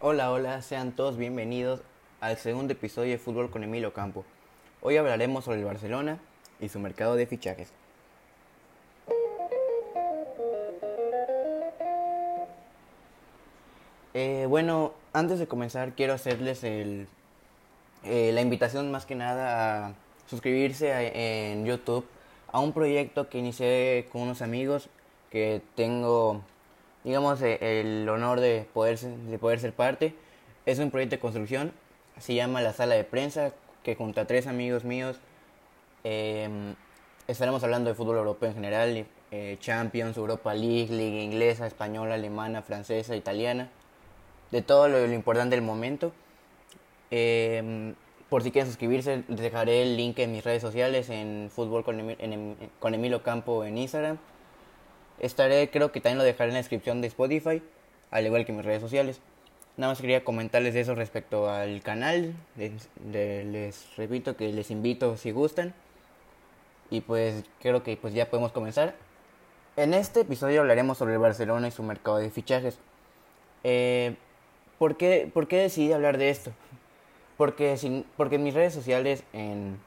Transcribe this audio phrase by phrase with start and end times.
[0.00, 1.80] Hola, hola, sean todos bienvenidos
[2.20, 4.24] al segundo episodio de Fútbol con Emilio Campo.
[4.80, 6.20] Hoy hablaremos sobre el Barcelona
[6.60, 7.72] y su mercado de fichajes.
[14.14, 17.08] Eh, bueno, antes de comenzar quiero hacerles el,
[18.04, 19.94] eh, la invitación más que nada a
[20.28, 20.92] suscribirse
[21.50, 22.06] en YouTube
[22.52, 24.90] a un proyecto que inicié con unos amigos
[25.30, 26.42] que tengo,
[27.08, 30.14] digamos, el honor de poder, de poder ser parte.
[30.66, 31.72] Es un proyecto de construcción,
[32.18, 35.16] se llama La Sala de Prensa, que junto a tres amigos míos
[36.04, 36.50] eh,
[37.26, 42.60] estaremos hablando de fútbol europeo en general, eh, Champions, Europa League, Liga Inglesa, Española, Alemana,
[42.60, 43.70] Francesa, Italiana,
[44.50, 46.12] de todo lo, lo importante del momento.
[47.10, 47.94] Eh,
[48.28, 51.98] por si quieren suscribirse, les dejaré el link en mis redes sociales, en Fútbol con,
[51.98, 54.18] Emi- en Em- con Emilio Campo en Instagram.
[55.20, 57.62] Estaré, creo que también lo dejaré en la descripción de Spotify,
[58.10, 59.20] al igual que mis redes sociales.
[59.76, 62.34] Nada más quería comentarles eso respecto al canal.
[62.56, 65.74] Les, repito que les invito si gustan.
[66.90, 68.94] Y pues creo que pues ya podemos comenzar.
[69.76, 72.78] En este episodio hablaremos sobre el Barcelona y su mercado de fichajes.
[73.62, 74.16] Eh,
[74.78, 76.50] ¿por, qué, ¿Por qué decidí hablar de esto?
[77.36, 79.78] Porque, sin, porque en mis redes sociales, en,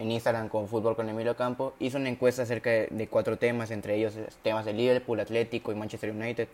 [0.00, 3.70] en Instagram con Fútbol con Emilio Campo, hice una encuesta acerca de, de cuatro temas,
[3.70, 6.48] entre ellos temas de Liverpool, Atlético y Manchester United.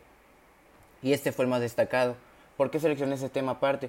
[1.01, 2.17] Y este fue el más destacado.
[2.57, 3.89] ¿Por qué seleccioné ese tema aparte?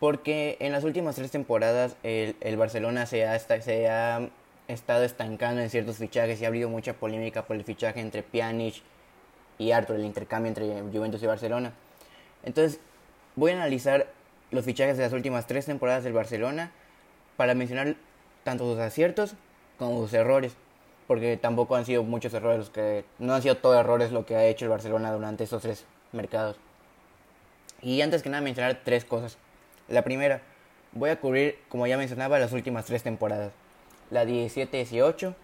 [0.00, 4.28] Porque en las últimas tres temporadas el, el Barcelona se ha, se ha
[4.66, 8.76] estado estancando en ciertos fichajes y ha habido mucha polémica por el fichaje entre Pjanic
[9.58, 11.72] y Arthur, el intercambio entre Juventus y Barcelona.
[12.44, 12.80] Entonces,
[13.34, 14.06] voy a analizar
[14.50, 16.70] los fichajes de las últimas tres temporadas del Barcelona
[17.36, 17.96] para mencionar
[18.46, 19.34] tanto sus aciertos
[19.76, 20.54] como sus errores.
[21.08, 23.04] Porque tampoco han sido muchos errores los que.
[23.18, 26.56] No han sido todos errores lo que ha hecho el Barcelona durante estos tres mercados.
[27.82, 29.36] Y antes que nada mencionar tres cosas.
[29.88, 30.42] La primera,
[30.92, 33.52] voy a cubrir, como ya mencionaba, las últimas tres temporadas.
[34.10, 35.34] La 17-18,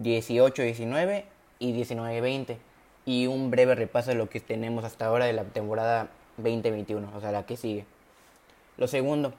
[0.00, 1.24] 18-19
[1.58, 2.56] y 19-20.
[3.04, 7.20] Y un breve repaso de lo que tenemos hasta ahora de la temporada 2021, o
[7.20, 7.84] sea, la que sigue.
[8.76, 9.32] Lo segundo,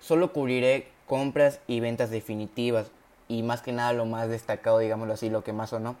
[0.00, 2.90] solo cubriré compras y ventas definitivas
[3.26, 5.96] y más que nada lo más destacado, digámoslo así, lo que más o no.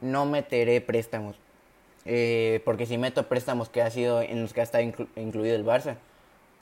[0.00, 1.36] No meteré préstamos,
[2.04, 5.54] eh, porque si meto préstamos que ha sido en los que ha estado inclu- incluido
[5.56, 5.96] el Barça,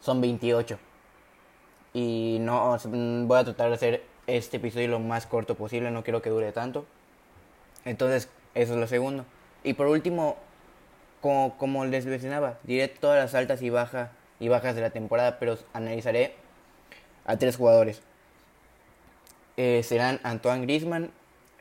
[0.01, 0.79] son 28.
[1.93, 6.03] Y no mm, voy a tratar de hacer este episodio lo más corto posible, no
[6.03, 6.85] quiero que dure tanto.
[7.85, 9.25] Entonces, eso es lo segundo.
[9.63, 10.37] Y por último,
[11.21, 15.39] como, como les mencionaba, diré todas las altas y, baja, y bajas de la temporada,
[15.39, 16.35] pero analizaré
[17.25, 18.03] a tres jugadores.
[19.57, 21.11] Eh, serán Antoine Griezmann,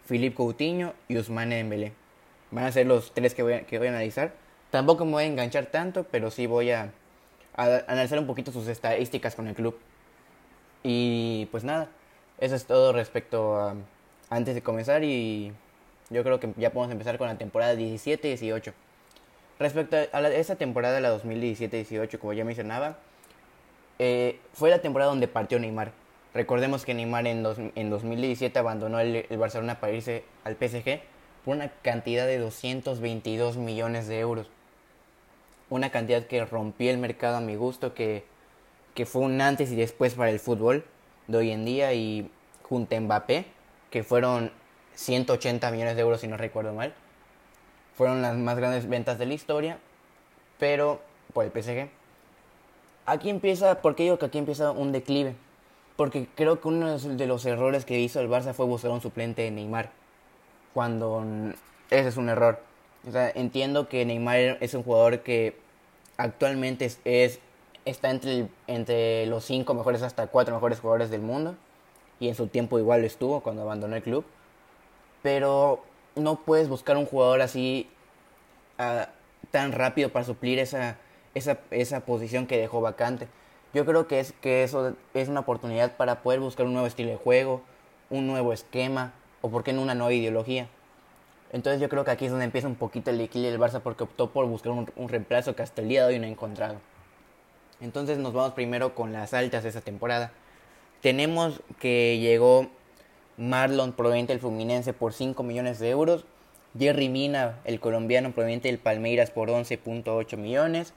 [0.07, 1.93] Philippe Coutinho y Ousmane Dembélé.
[2.51, 4.33] Van a ser los tres que voy a, que voy a analizar.
[4.71, 6.91] Tampoco me voy a enganchar tanto, pero sí voy a,
[7.55, 9.77] analizar un poquito sus estadísticas con el club.
[10.83, 11.89] Y pues nada,
[12.39, 13.75] eso es todo respecto a
[14.29, 15.53] antes de comenzar y
[16.09, 18.73] yo creo que ya podemos empezar con la temporada 17-18.
[19.59, 22.97] Respecto a la- esa temporada, la 2017-18, como ya mencionaba,
[23.99, 25.91] eh, fue la temporada donde partió Neymar.
[26.33, 31.01] Recordemos que Neymar en, dos- en 2017 abandonó el, el Barcelona para irse al PSG
[31.45, 34.47] por una cantidad de 222 millones de euros.
[35.69, 38.23] Una cantidad que rompió el mercado a mi gusto, que,
[38.95, 40.85] que fue un antes y después para el fútbol
[41.27, 42.29] de hoy en día y
[42.63, 43.45] junto a Mbappé,
[43.89, 44.51] que fueron
[44.95, 46.93] 180 millones de euros si no recuerdo mal.
[47.95, 49.77] Fueron las más grandes ventas de la historia,
[50.59, 51.01] pero
[51.33, 51.89] por el PSG.
[53.05, 55.35] Aquí empieza, ¿por qué digo que aquí empieza un declive?
[55.97, 59.41] Porque creo que uno de los- errores que hizo el Barça fue buscar un suplente
[59.41, 59.91] de Neymar.
[60.73, 61.23] Cuando
[61.89, 62.59] ese es un error.
[63.35, 65.55] Entiendo que Neymar es un jugador que
[66.17, 67.39] actualmente es, es-
[67.85, 71.55] está entre, entre los cinco mejores hasta cuatro mejores jugadores del mundo.
[72.19, 74.23] Y en su tiempo igual lo estuvo cuando abandonó el club.
[75.21, 75.83] Pero
[76.15, 77.89] no puedes buscar un jugador así
[78.77, 79.09] ah,
[79.51, 80.97] tan rápido para suplir esa,
[81.33, 83.27] esa, esa posición que dejó vacante.
[83.73, 87.09] Yo creo que, es, que eso es una oportunidad para poder buscar un nuevo estilo
[87.09, 87.61] de juego,
[88.09, 90.67] un nuevo esquema o por qué no una nueva ideología.
[91.51, 94.03] Entonces yo creo que aquí es donde empieza un poquito el equilibrio del Barça porque
[94.03, 96.77] optó por buscar un, un reemplazo que hasta el día de hoy no ha encontrado.
[97.81, 100.31] Entonces nos vamos primero con las altas de esa temporada.
[101.01, 102.69] Tenemos que llegó
[103.37, 106.25] Marlon proveniente del Fluminense por 5 millones de euros.
[106.77, 110.93] Jerry Mina, el colombiano proveniente del Palmeiras por 11.8 millones.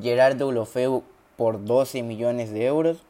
[0.00, 1.04] Gerardo Ulofeu
[1.36, 3.02] por 12 millones de euros.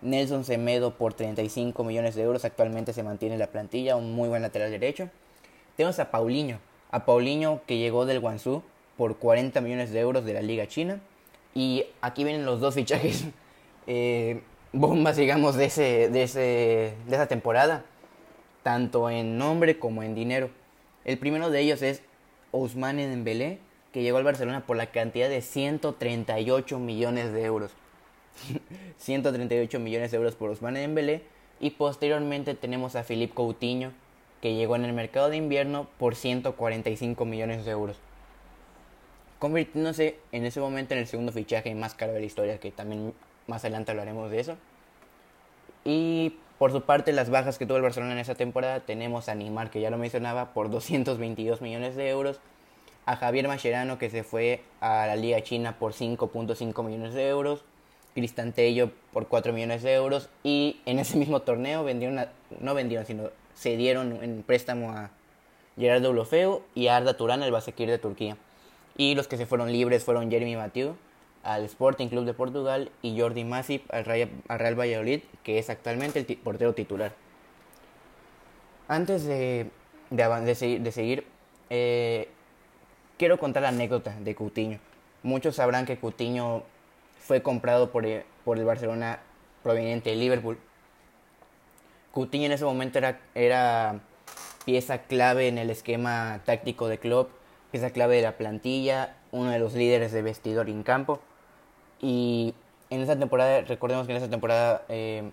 [0.00, 2.44] Nelson Semedo por 35 millones de euros.
[2.44, 5.08] Actualmente se mantiene en la plantilla, un muy buen lateral derecho.
[5.76, 6.58] Tenemos a Paulinho.
[6.90, 8.62] A Paulinho que llegó del Guangzhou
[8.96, 11.00] por 40 millones de euros de la Liga China.
[11.54, 13.26] Y aquí vienen los dos fichajes
[13.86, 14.42] eh,
[14.72, 17.84] bombas, digamos, de, ese, de, ese, de esa temporada,
[18.62, 20.50] tanto en nombre como en dinero.
[21.04, 22.02] El primero de ellos es
[22.52, 23.58] Ousmane Dembélé,
[23.92, 27.72] que llegó al Barcelona por la cantidad de 138 millones de euros.
[28.98, 31.22] 138 millones de euros por Ousmane Dembélé.
[31.60, 33.92] Y posteriormente tenemos a Philippe Coutinho,
[34.40, 37.96] que llegó en el mercado de invierno por 145 millones de euros.
[39.38, 43.12] Convirtiéndose en ese momento en el segundo fichaje más caro de la historia, que también
[43.46, 44.56] más adelante hablaremos de eso.
[45.84, 49.34] Y por su parte, las bajas que tuvo el Barcelona en esa temporada, tenemos a
[49.34, 52.40] Neymar, que ya lo mencionaba, por 222 millones de euros.
[53.04, 57.64] A Javier Mascherano, que se fue a la Liga China por 5.5 millones de euros.
[58.14, 60.28] Cristian Tello por 4 millones de euros.
[60.42, 62.24] Y en ese mismo torneo vendieron,
[62.60, 65.10] no vendieron, sino cedieron en préstamo a
[65.76, 68.36] Gerardo Ulofeo y a Arda Turán, el Basekir de Turquía.
[68.96, 70.94] Y los que se fueron libres fueron Jeremy Mathieu
[71.42, 76.36] al Sporting Club de Portugal y Jordi Masip al Real, Valladolid, que es actualmente el
[76.36, 77.12] portero titular.
[78.88, 79.70] Antes de,
[80.10, 81.26] de, seguir,
[81.70, 82.28] eh,
[83.22, 84.80] quiero contar la anécdota de Coutinho.
[85.22, 86.64] Muchos sabrán que Coutinho
[87.20, 88.24] fue comprado por, el
[88.64, 89.20] Barcelona
[89.62, 90.58] proveniente de Liverpool.
[92.10, 92.98] Coutinho en ese momento
[93.36, 94.00] era,
[94.64, 97.28] pieza clave en el esquema táctico de club,
[97.70, 101.20] pieza clave de la plantilla, uno de los líderes de vestidor en campo.
[102.00, 102.56] Y
[102.90, 105.30] en esa temporada, recordemos que en esa temporada eh,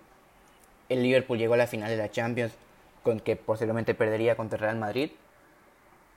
[0.88, 2.52] el Liverpool llegó a la final de la Champions,
[3.02, 5.10] con que posiblemente perdería contra Real Madrid.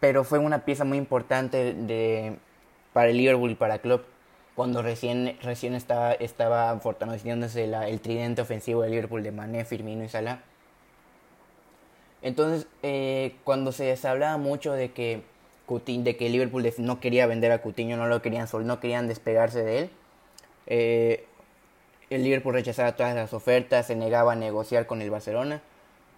[0.04, 2.36] Pero fue una pieza muy importante de,
[2.92, 4.04] para el Liverpool y para el club
[4.54, 10.10] cuando recién, recién estaba, estaba fortaleciéndose el tridente ofensivo del Liverpool de Mané, Firmino y
[10.10, 10.42] Salah.
[12.22, 15.24] Entonces, eh, cuando se, hablaba mucho de que,
[15.70, 19.80] de que Liverpool no quería vender a Coutinho, no lo querían, no querían despegarse de
[19.80, 19.90] él,
[20.68, 21.28] eh,
[22.10, 25.62] el Liverpool rechazaba todas las ofertas, se negaba a negociar con el Barcelona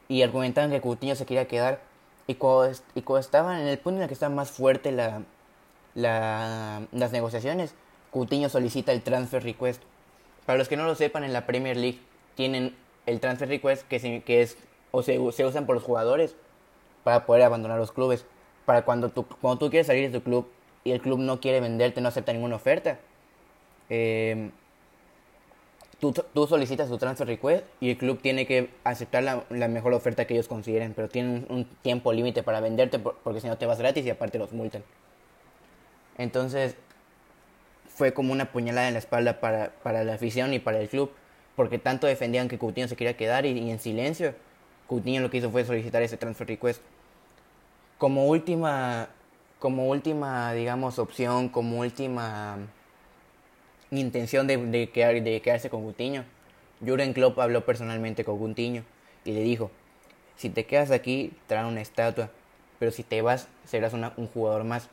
[0.07, 1.93] y argumentaban que Coutinho se quería quedar.
[2.27, 5.22] Y cuando, y cuando estaban en el punto en el que está más fuerte la,
[5.94, 7.75] las negociaciones,
[8.12, 9.81] Coutinho solicita el transfer request.
[10.45, 12.00] Para los que no lo sepan, en la Premier League
[12.36, 12.75] tienen
[13.06, 14.57] el transfer request que, que es
[14.92, 16.36] o se, se, usan por los jugadores
[17.04, 18.25] para poder abandonar los clubes.
[18.66, 20.50] Para cuando tú, cuando tú quieres salir de tu club
[20.83, 23.00] y el club no quiere venderte, no acepta ninguna oferta,
[23.89, 24.50] eh,
[26.12, 30.34] tú, solicitas tu transfer request y el club tiene que aceptar la, mejor oferta que
[30.34, 34.06] ellos consideren, pero tienen un, tiempo límite para venderte porque si no te vas gratis
[34.06, 34.84] y aparte los multan.
[36.18, 36.75] Entonces
[37.88, 41.12] fue como una puñalada en la espalda para, para la afición y para el club,
[41.56, 44.36] porque tanto defendían que Coutinho se quería quedar y, en silencio
[44.88, 46.81] Coutinho lo que hizo fue solicitar ese transfer request.
[47.98, 49.07] Como última,
[49.60, 52.57] como última, digamos, opción, como última
[54.00, 54.89] intención de,
[55.44, 56.24] quedarse con Coutinho.
[56.86, 58.83] Jurgen Klopp habló personalmente con Coutinho
[59.24, 59.71] y le dijo,
[60.36, 62.30] si te quedas aquí, darán una estatua,
[62.80, 64.89] pero si te vas, serás un jugador más.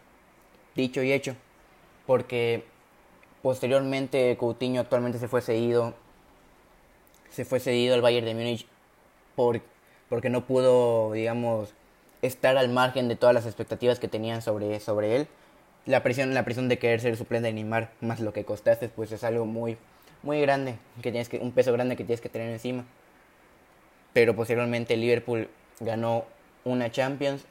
[0.75, 1.34] Dicho y hecho,
[2.06, 2.64] porque
[3.43, 5.94] posteriormente Coutinho actualmente se fue cedido,
[7.31, 8.66] se fue cedido al Bayern de Múnich
[9.34, 9.60] por,
[10.08, 11.75] porque no pudo, digamos,
[12.22, 15.28] estar al margen de todas las expectativas que tenían sobre, sobre él
[15.87, 19.11] la presión, la presión de querer ser suplente de Neymar, más lo que costaste, pues
[19.12, 19.76] es algo muy,
[20.23, 22.85] muy grande, que tienes que, un peso grande que tienes que tener encima.
[24.12, 25.49] Pero posteriormente Liverpool
[25.80, 26.25] ganó
[26.64, 27.45] una Champions,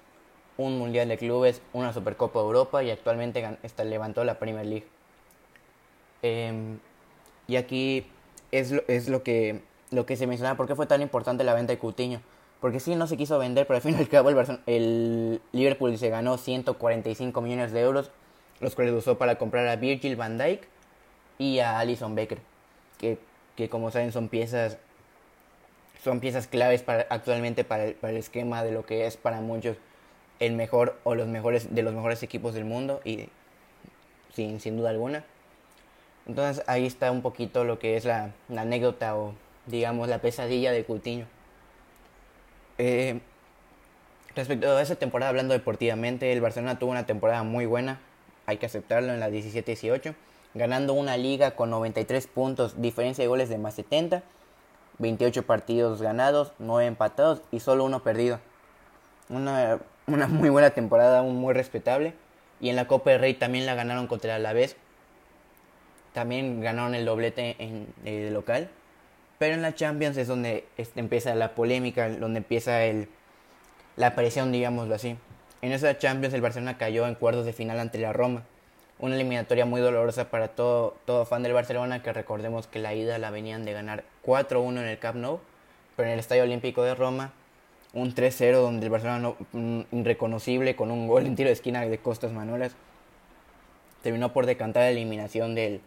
[0.58, 4.88] un Mundial de Clubes, una Supercopa de Europa y actualmente está, levantó la Premier League.
[6.22, 6.80] Em,
[7.48, 8.06] y aquí
[8.52, 11.54] es lo, es lo que, lo que se menciona, ¿por qué fue tan importante la
[11.54, 12.22] venta de Coutinho?
[12.62, 14.30] Porque sí, no se quiso vender, pero al fin y al cabo
[14.68, 18.12] el Liverpool se ganó 145 millones de euros
[18.62, 20.64] los cuales usó para comprar a Virgil van Dijk
[21.38, 22.38] y a Alison Becker,
[22.98, 23.18] que,
[23.56, 24.78] que como saben son piezas
[26.04, 29.42] son piezas claves para, actualmente para el, para el esquema de lo que es para
[29.42, 29.78] muchos
[30.40, 33.30] el mejor o los mejores de los mejores equipos del mundo y
[34.34, 35.24] sin, sin duda alguna.
[36.28, 39.34] Entonces ahí está un poquito lo que es la, anécdota o
[39.68, 41.26] digamos la pesadilla de Coutinho.
[42.78, 43.20] Eh,
[44.36, 48.00] respecto a esa temporada, hablando deportivamente, el Barcelona tuvo una temporada muy buena
[48.52, 50.14] hay que aceptarlo en la 17-18,
[50.54, 54.24] ganando una liga con 93 puntos, diferencia de goles de más 70,
[55.00, 58.40] 28 partidos ganados, 9 empatados y solo uno perdido.
[59.30, 59.80] Una,
[60.28, 62.14] muy buena temporada, muy respetable.
[62.60, 64.76] Y en la Copa del Rey también la ganaron contra el Alavés.
[66.14, 68.70] También ganaron el doblete en el local.
[69.40, 73.08] Pero en la Champions es donde este, empieza la polémica, donde empieza el,
[73.96, 75.18] la presión, digámoslo así.
[75.62, 78.44] En esa Champions el Barcelona cayó en cuartos de final ante la Roma.
[79.00, 83.18] una eliminatoria muy dolorosa para todo, todo fan del Barcelona, que recordemos que la ida
[83.18, 85.40] la venían de ganar 4-1 en el Camp Nou,
[85.96, 87.34] pero en el Estadio Olímpico de Roma,
[87.94, 91.98] un 3-0 donde el Barcelona no, irreconocible con un gol en tiro de esquina de
[91.98, 92.76] Costas Manuelas
[94.02, 95.82] terminó por decantar la eliminación del,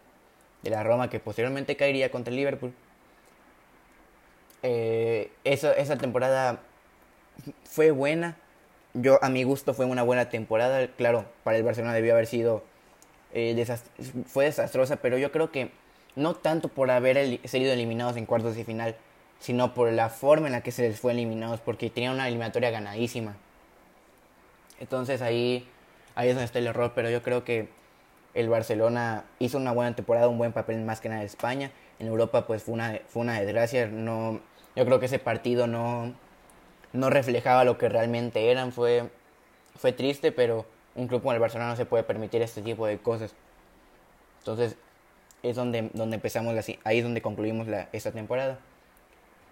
[0.62, 2.72] de la Roma que posteriormente caería contra el Liverpool.
[4.62, 6.60] Eh, esa temporada
[7.64, 8.36] fue buena.
[8.94, 10.86] Yo, a mi gusto, fue una buena temporada.
[10.96, 12.62] Claro, para el Barcelona debió haber sido.
[13.32, 13.66] Eh,
[14.26, 15.72] fue desastrosa, pero yo creo que
[16.14, 18.94] no tanto por haber sido eliminados en cuartos de final,
[19.40, 22.70] sino por la forma en la que se les fue eliminados, porque tenían una eliminatoria
[22.70, 23.36] ganadísima.
[24.78, 25.68] Entonces ahí,
[26.14, 27.68] ahí es donde está el error, pero yo creo que
[28.34, 31.72] el Barcelona hizo una buena temporada, un buen papel más que nada en España.
[31.98, 33.86] En Europa pues fue una, fue una desgracia.
[33.86, 34.40] No,
[34.76, 36.14] yo creo que ese partido no,
[36.94, 38.72] no reflejaba lo que realmente eran.
[38.72, 39.10] Fue,
[39.76, 42.98] fue triste, pero un club como el Barcelona no se puede permitir este tipo de
[42.98, 43.34] cosas.
[44.38, 44.76] Entonces
[45.42, 48.58] es donde, donde empezamos, ahí es donde concluimos la, esta temporada.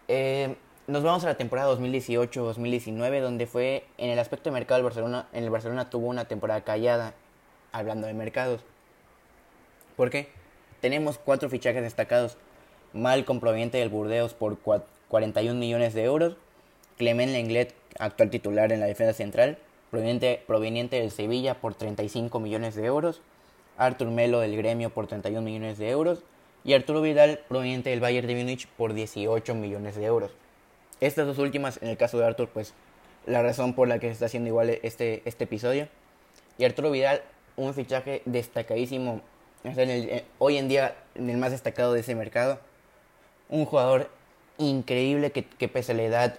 [0.08, 0.56] Eh,
[0.87, 5.28] nos vamos a la temporada 2018-2019, donde fue en el aspecto de mercado el Barcelona,
[5.32, 7.14] en el Barcelona tuvo una temporada callada,
[7.72, 8.64] hablando de mercados.
[9.96, 10.28] ¿Por qué?
[10.80, 12.37] Tenemos cuatro fichajes destacados.
[12.92, 16.37] Malcom proveniente del Burdeos por 41 millones de euros.
[17.02, 19.59] Clement Lenglet, actual titular en la defensa central,
[19.90, 23.23] proveniente, proveniente del Sevilla por 35 millones de euros.
[23.76, 26.23] Artur Melo del Gremio por 31 millones de euros.
[26.62, 30.30] Y Arturo Vidal, proveniente del Bayern de Múnich, por 18 millones de euros.
[31.00, 32.73] Estas dos últimas, en el caso de Artur, pues
[33.26, 35.88] la razón por la que se está haciendo igual este, este episodio.
[36.56, 37.21] Y Arturo Vidal,
[37.56, 39.23] un fichaje destacadísimo
[39.64, 42.61] eh, hoy en día en el más destacado de ese mercado.
[43.49, 44.09] Un jugador
[44.59, 46.38] increíble que, que pese a la edad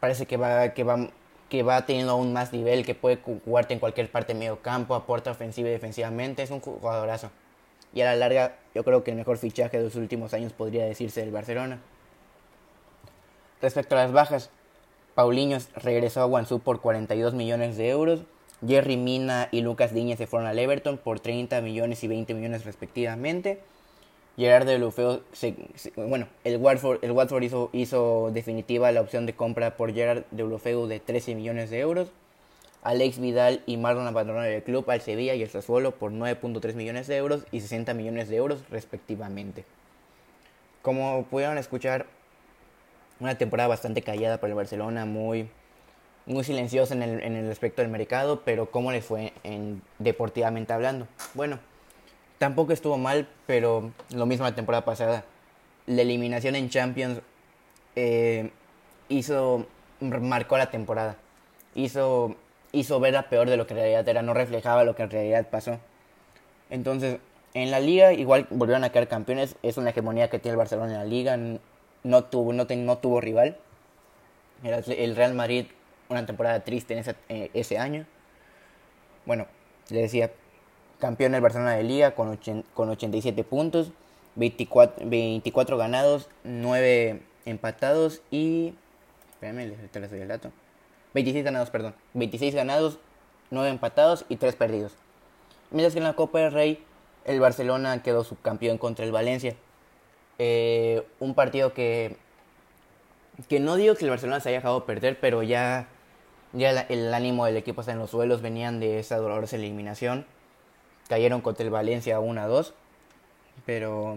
[0.00, 1.08] parece que va, que, va,
[1.48, 4.94] que va teniendo aún más nivel, que puede jugarte en cualquier parte de medio campo,
[4.94, 6.42] aporta ofensiva y defensivamente.
[6.42, 7.30] Es un jugadorazo.
[7.92, 10.84] Y a la larga yo creo que el mejor fichaje de los últimos años podría
[10.84, 11.80] decirse del Barcelona.
[13.60, 14.50] Respecto a las bajas,
[15.14, 18.20] Paulinho regresó a Guangzhou por 42 millones de euros
[18.66, 22.64] Jerry Mina y Lucas Diñez se fueron al Everton por 30 millones y 20 millones
[22.64, 23.60] respectivamente.
[24.40, 25.20] Gerard de Lufeo,
[25.96, 30.44] bueno, el Watford, el Watford hizo, hizo, definitiva la opción de compra por Gerard de
[30.44, 32.10] Lufeu de 13 millones de euros.
[32.82, 37.06] Alex Vidal y Marlon abandonaron el club al Sevilla y el Sassuolo por 9.3 millones
[37.06, 39.66] de euros y 60 millones de euros respectivamente.
[40.80, 42.06] Como pudieron escuchar,
[43.20, 45.50] una temporada bastante callada para el Barcelona, muy
[46.24, 50.72] muy silencioso en el, en el aspecto del mercado, pero ¿cómo le fue en, deportivamente
[50.72, 51.06] hablando?
[51.34, 51.58] Bueno,
[52.40, 55.24] tampoco estuvo mal, pero lo mismo la temporada pasada.
[55.86, 57.20] La eliminación en Champions
[57.96, 58.50] eh,
[59.10, 59.66] hizo,
[60.00, 61.16] marcó la temporada.
[61.74, 62.34] Hizo,
[62.72, 65.10] hizo ver a peor de lo que en realidad era, no reflejaba lo que en
[65.10, 65.78] realidad pasó.
[66.70, 67.18] Entonces,
[67.52, 70.92] en la liga igual volvieron a quedar campeones, es una hegemonía que tiene el Barcelona
[70.92, 71.36] en la liga,
[72.04, 73.58] no tuvo, no, no tuvo rival.
[74.64, 75.66] El Real Madrid
[76.08, 78.06] una temporada triste en eh, ese, año.
[79.26, 79.46] Bueno,
[79.90, 80.30] le decía,
[81.00, 82.38] campeón del Barcelona de Liga con,
[82.74, 83.90] con 87 puntos,
[84.36, 88.74] 24, 24 ganados, 9 empatados y...
[89.32, 90.52] Espérame, les doy el dato.
[91.14, 91.94] 26 ganados, perdón.
[92.14, 92.98] 26 ganados,
[93.50, 94.92] 9 empatados y 3 perdidos.
[95.70, 96.84] Mientras que en la Copa del Rey
[97.24, 99.56] el Barcelona quedó subcampeón contra el Valencia.
[100.38, 102.16] Eh, un partido que,
[103.48, 105.88] que no digo que el Barcelona se haya dejado perder, pero ya
[106.52, 110.26] ya el, ánimo del equipo está en los suelos, venían de esa dolorosa eliminación.
[111.10, 112.72] Cayeron contra el Valencia 1 a 2,
[113.66, 114.16] pero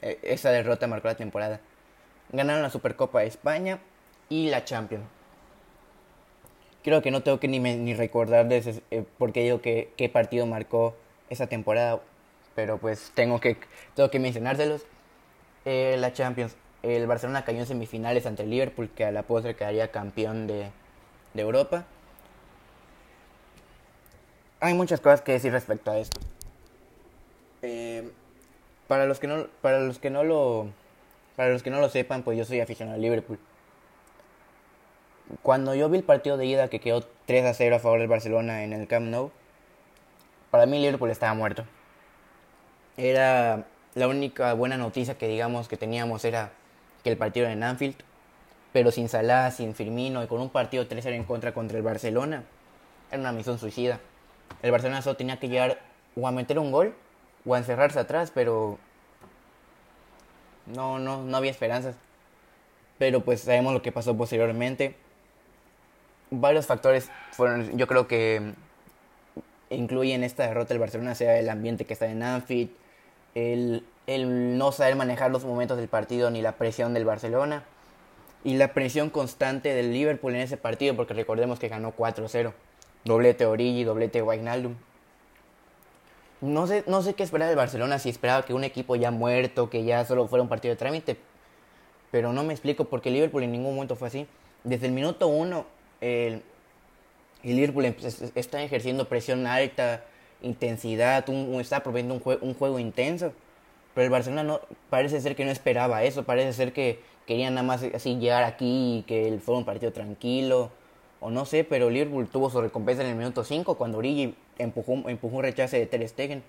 [0.00, 1.60] e, esa derrota marcó la temporada.
[2.32, 3.78] Ganaron la Supercopa de España
[4.30, 5.04] y la Champions.
[6.82, 10.08] Creo que no tengo que ni, ni recordar de ese, eh, porque digo que qué
[10.08, 10.96] partido marcó
[11.28, 12.00] esa temporada,
[12.54, 13.58] pero pues tengo que,
[13.94, 14.86] tengo que mencionárselos.
[15.66, 16.56] Eh, la Champions.
[16.82, 20.70] El Barcelona cayó en semifinales ante el Liverpool, que a la postre quedaría campeón de,
[21.34, 21.84] de Europa.
[24.64, 26.18] Hay muchas cosas que decir respecto a esto.
[27.60, 28.10] Eh,
[28.88, 30.68] para los que no, para los que no lo,
[31.36, 33.38] para los que no lo sepan, pues yo soy aficionado al Liverpool.
[35.42, 38.08] Cuando yo vi el partido de ida que quedó 3 a 0 a favor del
[38.08, 39.32] Barcelona en el Camp Nou,
[40.50, 41.66] para mí Liverpool estaba muerto.
[42.96, 46.52] Era la única buena noticia que digamos que teníamos era
[47.02, 47.96] que el partido en Anfield
[48.72, 52.44] pero sin Salah, sin Firmino y con un partido 3-0 en contra contra el Barcelona,
[53.10, 54.00] era una misión suicida.
[54.62, 55.80] El Barcelona solo tenía que llegar
[56.16, 56.94] o a meter un gol
[57.44, 58.78] o a encerrarse atrás, pero
[60.66, 61.96] no, no, no había esperanzas.
[62.98, 64.96] Pero pues sabemos lo que pasó posteriormente.
[66.30, 68.54] Varios factores fueron, yo creo que
[69.70, 72.70] incluye en esta derrota del Barcelona sea el ambiente que está en Anfield,
[73.34, 77.64] el, el no saber manejar los momentos del partido ni la presión del Barcelona
[78.44, 82.52] y la presión constante del Liverpool en ese partido porque recordemos que ganó 4-0.
[83.04, 84.74] Doblete Origi, doblete Wijnaldum.
[86.40, 89.70] No sé, no sé qué esperaba del Barcelona, si esperaba que un equipo ya muerto,
[89.70, 91.16] que ya solo fuera un partido de trámite.
[92.10, 94.26] Pero no me explico porque Liverpool en ningún momento fue así.
[94.62, 95.66] Desde el minuto uno,
[96.00, 96.42] el,
[97.42, 100.04] el Liverpool está ejerciendo presión alta,
[100.42, 101.24] intensidad,
[101.60, 103.32] está proveyendo un, un juego intenso.
[103.94, 107.66] Pero el Barcelona no, parece ser que no esperaba eso, parece ser que querían nada
[107.66, 110.70] más así llegar aquí y que fuera un partido tranquilo,
[111.24, 115.08] o no sé, pero Liverpool tuvo su recompensa en el minuto 5 cuando Origi empujó,
[115.08, 116.42] empujó un rechace de Ter Stegen.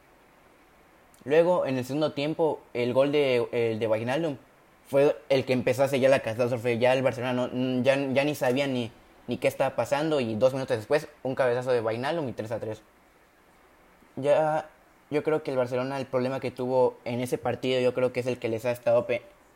[1.24, 4.38] Luego, en el segundo tiempo, el gol de, el de
[4.89, 6.77] fue el que empezó a sellar la catástrofe.
[6.77, 7.50] Ya el Barcelona
[7.84, 8.91] ya, ya ni sabía ni,
[9.27, 12.60] ni qué estaba pasando y dos minutos después un cabezazo de Wijnaldum y 3 a
[12.60, 12.82] 3.
[14.17, 14.70] Ya
[15.10, 18.20] yo creo que el Barcelona el problema que tuvo en ese partido yo creo que
[18.20, 19.08] es el que les ha estado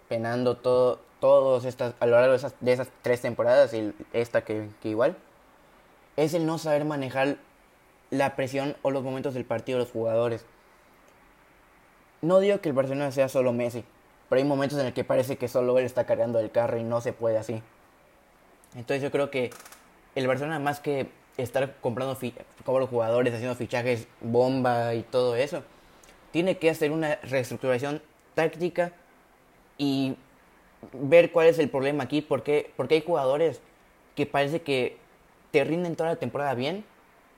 [0.08, 4.44] penando todo todos estas a lo largo de esas, de esas tres temporadas y esta
[4.44, 5.16] que, que igual
[6.16, 7.38] es el no saber manejar
[8.10, 10.46] la presión o los momentos del partido de los jugadores.
[12.22, 13.86] No digo que el Barcelona sea solo Messi,
[14.28, 16.84] pero hay momentos en el que parece que solo él está cargando el carro y
[16.84, 17.62] no se puede así.
[18.76, 19.52] Entonces yo creo que
[20.16, 22.18] el Barcelona más que estar comprando
[22.66, 25.64] los jugadores, haciendo fichajes bomba y todo eso,
[26.32, 28.02] tiene que hacer una reestructuración
[28.36, 28.92] táctica
[29.78, 30.18] y
[30.94, 33.62] ver cuál es el problema aquí, porque, porque hay jugadores
[34.16, 34.98] que parece que
[35.52, 36.84] te rinden toda la temporada bien,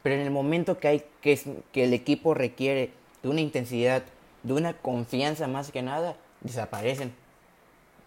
[0.03, 1.39] pero en el momento que hay que,
[1.71, 2.91] que el equipo requiere
[3.23, 4.03] de una intensidad,
[4.43, 7.13] de una confianza más que nada, desaparecen.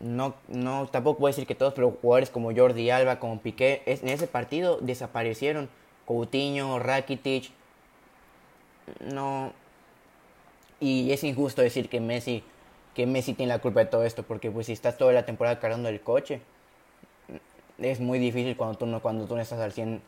[0.00, 4.08] No, no, tampoco puedo decir que todos, pero jugadores como Jordi Alba, como Piqué, en
[4.08, 5.68] ese partido desaparecieron.
[6.04, 7.50] Coutinho, Rakitic,
[9.00, 9.52] no.
[10.80, 12.42] Y es injusto decir que Messi,
[12.94, 15.58] que Messi tiene la culpa de todo esto, porque pues si estás toda la temporada
[15.60, 16.40] cargando el coche,
[17.78, 20.00] es muy difícil cuando tú no, cuando tú no estás al 100.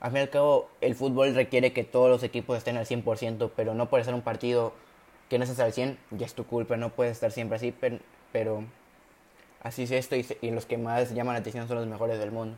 [0.00, 3.50] Al fin y al cabo, el fútbol requiere que todos los equipos estén al 100%,
[3.56, 4.74] pero no puede ser un partido
[5.28, 7.74] que no estés al 100, ya es tu culpa, no puedes estar siempre así,
[8.32, 8.64] pero,
[9.62, 12.56] así es esto y, los que más llaman la atención son los mejores del mundo.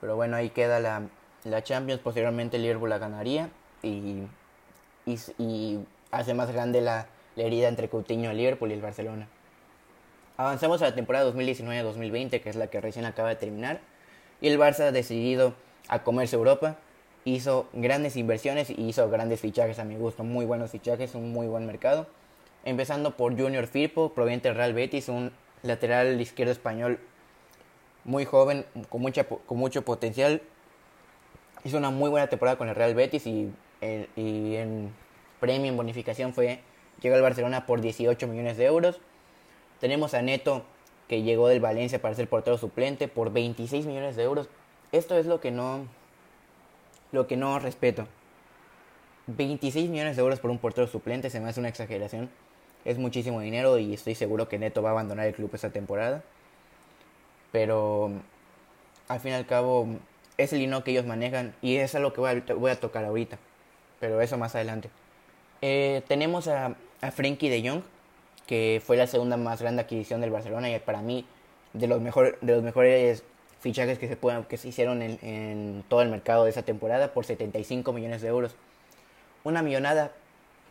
[0.00, 1.02] Pero bueno, ahí queda la,
[1.44, 3.48] la Champions, posteriormente Liverpool la ganaría
[3.82, 4.22] y,
[5.06, 5.78] y,
[6.10, 9.28] hace más grande la, la, herida entre Coutinho, el Liverpool y el Barcelona.
[10.36, 13.80] Avanzamos a la temporada 2019-2020, que es la que recién acaba de terminar,
[14.40, 15.54] y el Barça ha decidido
[15.88, 16.76] a comerse Europa,
[17.24, 21.46] hizo grandes inversiones y hizo grandes fichajes a mi gusto, muy buenos fichajes, un muy
[21.46, 22.06] buen mercado.
[22.64, 26.98] Empezando por Junior Firpo, proveniente del Real Betis, un lateral izquierdo español
[28.04, 30.42] muy joven, con, mucha, con mucho potencial,
[31.64, 34.92] hizo una muy buena temporada con el Real Betis y, y en
[35.40, 36.60] premio, en bonificación, fue
[37.00, 39.00] llegó al Barcelona por 18 millones de euros.
[39.80, 40.64] Tenemos a Neto,
[41.08, 44.48] que llegó del Valencia para ser portero suplente, por 26 millones de euros.
[44.92, 45.86] Esto es lo que no,
[47.12, 48.06] lo que no respeto.
[49.26, 52.30] 26 millones de euros por un portero suplente se me hace una exageración.
[52.84, 56.22] Es muchísimo dinero y estoy seguro que Neto va a abandonar el club esta temporada.
[57.50, 58.12] Pero
[59.08, 59.88] al fin y al cabo
[60.36, 63.04] es el lino que ellos manejan y es algo que voy a, voy a tocar
[63.04, 63.38] ahorita,
[64.00, 64.90] pero eso más adelante.
[65.62, 67.82] Eh, tenemos a, a Frenkie de Jong,
[68.46, 71.26] que fue la segunda más grande adquisición del Barcelona y para mí
[71.72, 73.22] de los, mejor, de los mejores
[73.60, 77.24] fichajes que se, puedan, que se hicieron en, todo el mercado de esa temporada por
[77.24, 78.54] 75 millones de euros.
[79.44, 80.12] Una millonada,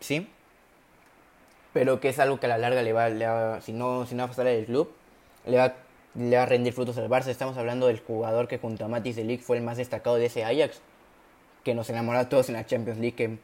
[0.00, 0.28] sí,
[1.72, 4.14] pero que es algo que a la larga le va, le va si, no, si
[4.14, 4.90] no va a pasar el club,
[5.46, 5.74] le va
[6.18, 7.28] le va a rendir frutos al Barça.
[7.28, 10.44] Estamos hablando del jugador que junto a Matis de fue el más destacado de ese
[10.44, 10.80] Ajax,
[11.64, 13.38] que nos enamoró a todos en la Champions League,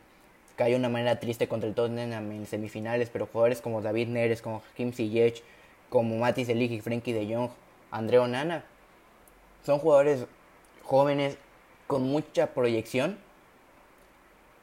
[0.63, 4.41] cayó de una manera triste contra el Tottenham en semifinales, pero jugadores como David Neres,
[4.43, 5.43] como Hakim Ziyech,
[5.89, 7.51] como Matis y Frenkie de Jong,
[7.91, 8.65] André Onana,
[9.67, 10.25] son jugadores
[10.85, 11.37] jóvenes
[11.89, 13.19] con mucha proyección.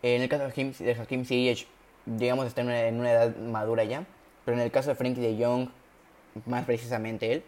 [0.02, 1.68] En el caso de Hakim, de Ziyech,
[2.06, 4.06] digamos, está en una, edad madura ya,
[4.46, 5.68] pero en el caso de Frenkie de Jong,
[6.46, 7.44] más precisamente él,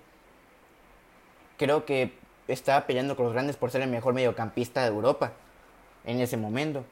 [1.58, 2.12] creo que
[2.50, 5.32] estaba peleando con los grandes por ser el mejor mediocampista de Europa
[6.04, 6.84] en ese momento.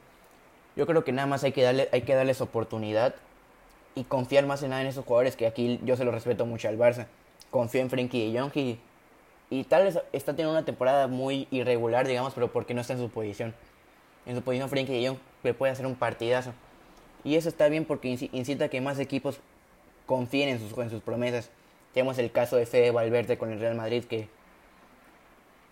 [0.76, 3.14] Yo creo que nada más hay que, darle, hay que darles oportunidad
[3.94, 6.68] y confiar más en nada en esos jugadores que aquí yo se lo respeto mucho
[6.68, 7.06] al Barça.
[7.50, 8.78] Confío en Frenkie de Jong y,
[9.50, 13.00] y tal vez está teniendo una temporada muy irregular, digamos, pero porque no está en
[13.00, 13.54] su posición.
[14.26, 16.52] En su posición Frenkie de Jong le puede hacer un partidazo.
[17.24, 19.40] Y eso está bien porque incita a que más equipos
[20.06, 21.50] confíen en sus, en sus promesas.
[21.92, 24.28] Tenemos el caso de Fede Valverde con el Real Madrid que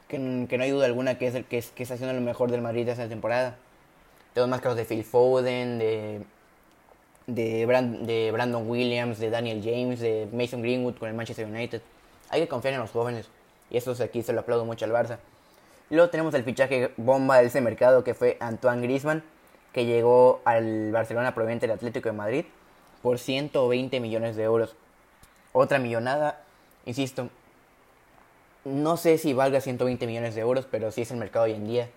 [0.08, 2.62] que, no hay duda alguna que es el que, que está haciendo lo mejor del
[2.62, 3.56] Madrid esta temporada.
[4.34, 6.22] De más caros de Phil Foden, de,
[7.26, 11.82] de, de Brandon Williams, de Daniel James, de Mason Greenwood con el Manchester United.
[12.30, 13.28] Hay que confiar en los jóvenes.
[13.70, 15.18] Y eso aquí se lo aplaudo mucho al Barça.
[15.90, 19.22] luego tenemos el fichaje bomba de ese mercado que fue Antoine Griezmann,
[19.72, 22.44] que llegó al Barcelona proveniente del Atlético de Madrid
[23.02, 24.74] por 120 millones de euros.
[25.52, 26.40] Otra millonada,
[26.86, 27.28] insisto,
[28.64, 31.66] no sé si valga 120 millones de euros, pero sí es el mercado hoy en
[31.66, 31.88] día.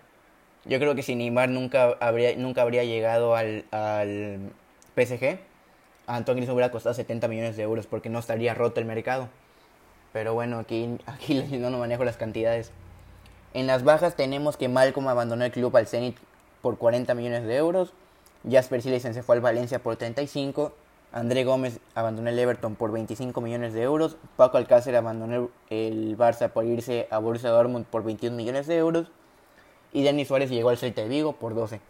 [0.65, 4.51] Yo creo que si Neymar nunca habría, nunca habría llegado al, al
[4.95, 5.39] PSG,
[6.07, 9.29] a Griezmann hubiera costado 70 millones de euros porque no estaría roto el mercado.
[10.13, 12.71] Pero bueno, aquí, aquí no manejo las cantidades.
[13.53, 16.17] En las bajas tenemos que Malcolm abandonó el club al Zenit
[16.61, 17.93] por 40 millones de euros.
[18.49, 20.73] Jasper Silesen se fue al Valencia por 35.
[21.11, 24.15] André Gómez abandonó el Everton por 25 millones de euros.
[24.37, 29.11] Paco Alcácer abandonó el Barça por irse a Borussia Dortmund por 21 millones de euros.
[29.93, 31.81] Y Denis Suárez llegó al Celta de Vigo por 12.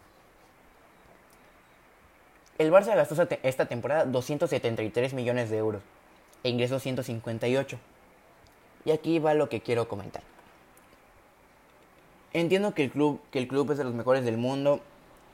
[2.58, 5.82] El Barça gastó esta temporada 273 millones de euros
[6.42, 7.78] e ingresó 158.
[8.84, 10.22] Y aquí va lo que quiero comentar.
[12.32, 14.80] Entiendo que el club, que el club es de los mejores del mundo,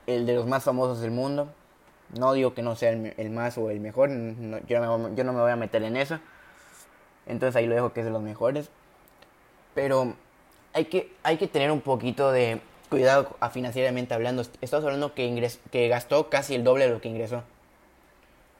[0.05, 1.49] el de los más famosos del mundo.
[2.17, 4.09] No digo que no sea el, más o el mejor,
[4.67, 6.19] yo, no, yo no me voy a meter en eso.
[7.25, 8.69] Entonces ahí lo dejo que es de los mejores.
[9.75, 10.15] Pero
[10.73, 14.43] hay que, hay que tener un poquito de cuidado financieramente hablando.
[14.61, 17.43] Estamos hablando que, que gastó casi el doble de lo que ingresó.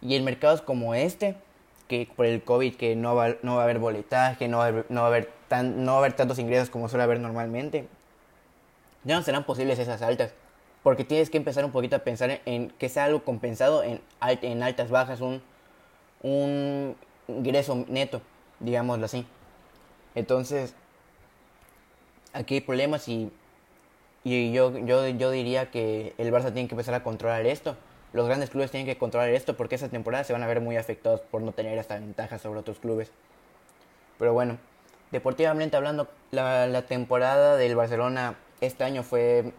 [0.01, 1.35] Y en mercados como este,
[1.87, 4.67] que por el COVID que no va, no va a haber boletaje, no va a
[4.67, 7.19] haber, no va a haber, tan, no va a haber tantos ingresos como suele haber
[7.19, 7.87] normalmente,
[9.03, 10.33] ya no serán posibles esas altas.
[10.83, 14.63] Porque tienes que empezar un poquito a pensar en, que sea algo compensado en, en
[14.63, 15.41] altas, bajas, un,
[16.21, 16.95] un
[17.27, 18.21] ingreso neto,
[18.61, 19.25] digámoslo así.
[20.15, 20.73] Entonces,
[22.33, 23.31] aquí hay problemas y,
[24.23, 27.75] y yo, yo, yo diría que el Barça tiene que empezar a controlar esto.
[28.11, 30.77] Los grandes clubes tienen que controlar esto porque esa temporada se van a ver muy
[30.77, 33.11] afectados por no tener esta ventaja sobre otros clubes.
[34.17, 34.57] Pero bueno,
[35.11, 39.53] deportivamente hablando, la, temporada del Barcelona este año fue,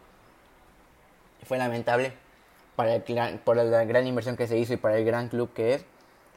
[1.45, 2.13] fue lamentable
[2.77, 5.75] para el, por la gran inversión que se hizo y para el gran club que
[5.75, 5.85] es.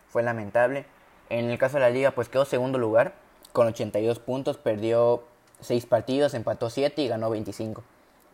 [0.10, 0.86] Fue lamentable.
[1.30, 3.16] En el caso de la liga, pues quedó segundo lugar
[3.54, 5.24] con 82 puntos, perdió
[5.64, 7.84] 6 partidos, empató 7 y ganó 25.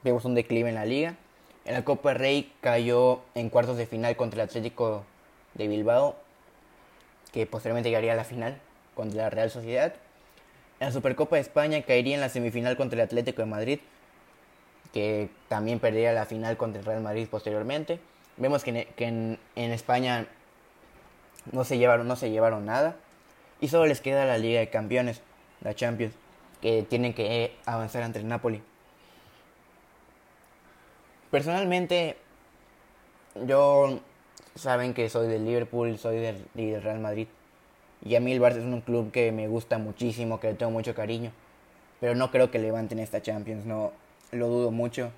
[0.04, 1.16] Vimos un declive en la liga.
[1.66, 5.06] En la Copa Rey cayó en cuartos de final contra el Atlético
[5.54, 6.16] de Bilbao,
[7.32, 8.60] que posteriormente llegaría a la final
[8.96, 9.94] contra la Real Sociedad.
[10.80, 13.80] En la Supercopa de España caería en la semifinal contra el Atlético de Madrid,
[14.94, 18.00] que también perdería la final contra el Real Madrid posteriormente.
[18.38, 20.28] Vemos que, en, España
[21.52, 22.96] no se, llevaron, no se llevaron nada.
[23.60, 25.22] Y solo les queda la Liga de Campeones,
[25.62, 26.14] la Champions,
[26.62, 28.62] que tienen que avanzar ante el Napoli.
[31.32, 32.18] Personalmente,
[33.46, 34.00] yo
[34.56, 37.28] saben que soy del Liverpool, soy del, Real Madrid.
[38.04, 40.72] Y a mí el Barça es un club que me gusta muchísimo, que le tengo
[40.72, 41.32] mucho cariño.
[42.00, 43.92] Pero no creo que levanten esta Champions, no
[44.32, 45.12] lo dudo mucho.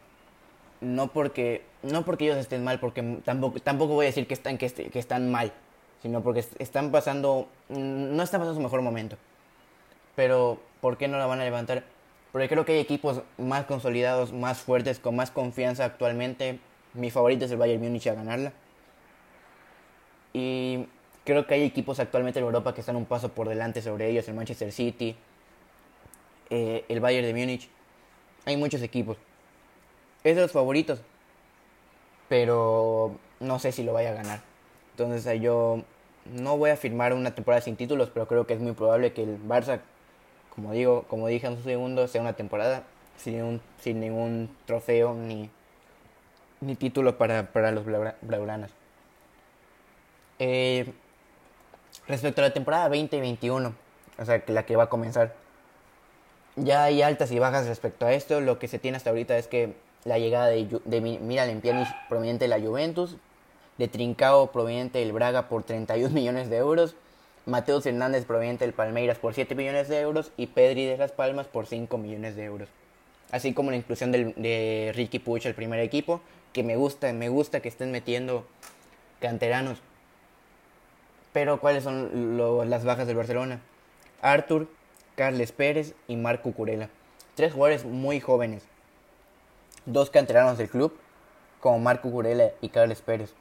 [0.81, 4.57] No porque, no porque ellos estén mal, porque tampoco, tampoco voy a decir que están,
[4.57, 5.53] que, están mal,
[6.01, 9.15] sino porque están pasando, no están pasando su mejor momento.
[10.15, 11.83] Pero, ¿por qué no la van a levantar?
[12.31, 16.59] Porque creo que hay equipos más consolidados, más fuertes, con más confianza actualmente.
[16.93, 18.53] Mi favorito es el Bayern Múnich a ganarla.
[20.33, 20.85] Y
[21.25, 24.27] creo que hay equipos actualmente en Europa que están un paso por delante sobre ellos.
[24.27, 25.15] El Manchester City,
[26.49, 27.69] eh, el Bayern de Múnich.
[28.45, 29.17] Hay muchos equipos.
[30.23, 31.01] Es de los favoritos.
[32.29, 34.41] Pero no sé si lo vaya a ganar.
[34.91, 35.83] Entonces yo
[36.25, 39.23] no voy a firmar una temporada sin títulos, pero creo que es muy probable que
[39.23, 39.81] el Barça
[40.55, 42.83] como digo, como dije en un segundo, sea una temporada
[43.17, 45.49] sin, un, sin ningún trofeo ni,
[46.59, 48.71] ni título para, para los Blaugranas.
[50.39, 50.91] Eh,
[52.07, 53.73] respecto a la temporada 2021,
[54.17, 55.35] o sea, la que va a comenzar,
[56.55, 58.41] ya hay altas y bajas respecto a esto.
[58.41, 61.01] Lo que se tiene hasta ahorita es que la llegada de, de
[61.61, 63.17] Pjanic proveniente de la Juventus,
[63.77, 66.95] de Trincao proveniente del Braga por 31 millones de euros,
[67.45, 71.47] Mateus Hernández proveniente del Palmeiras por 7 millones de euros y Pedri de Las Palmas
[71.47, 72.69] por 5 millones de euros.
[73.31, 76.21] Así como la inclusión de Ricky Puch al primer equipo,
[76.53, 78.45] que me gusta, me gusta que estén metiendo
[79.19, 79.81] canteranos.
[81.33, 82.37] Pero ¿cuáles son
[82.69, 83.61] las bajas del Barcelona?
[84.21, 84.67] Arthur,
[85.15, 86.89] Carles Pérez y Marco Curela.
[87.35, 88.63] Tres jugadores muy jóvenes.
[89.85, 90.95] Dos canteranos del club,
[91.59, 93.33] como Marco Curela y Carles Pérez.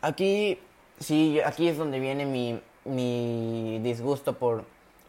[0.00, 0.58] Aquí
[1.02, 4.64] sí, aquí es donde viene mi, mi disgusto por,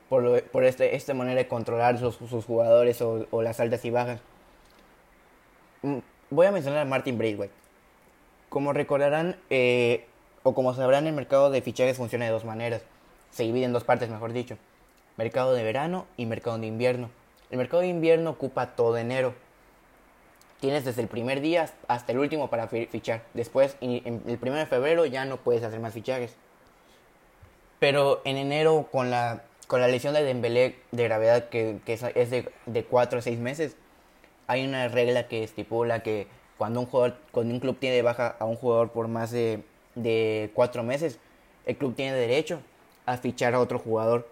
[0.10, 4.19] por, este, esta manera de controlar sus, sus jugadores o, las altas y bajas.
[5.82, 5.97] Mm,
[6.29, 7.53] voy a mencionar a Martin Braithwaite.
[8.49, 10.06] Como recordarán, eh,
[10.43, 12.84] o como sabrán, el mercado de fichajes funciona de dos maneras.
[13.32, 14.58] Se divide en dos partes, mejor dicho.
[15.17, 17.10] Mercado de verano y mercado de invierno.
[17.49, 19.34] El mercado de invierno ocupa todo enero.
[20.63, 23.23] Tienes desde el primer día hasta el último para fichar.
[23.34, 26.38] Después, el 1 de febrero ya no puedes hacer más fichajes.
[27.80, 32.30] Pero en enero, con la, con la lesión de Dembélé de gravedad que, que es
[32.30, 33.76] de, de 4 a 6 meses,
[34.47, 38.38] hay una regla que estipula que cuando un jugador, cuando un club tiene de baja
[38.39, 41.19] a un jugador por más de, de cuatro meses,
[41.65, 42.62] el club tiene derecho
[43.06, 44.30] a fichar a otro jugador.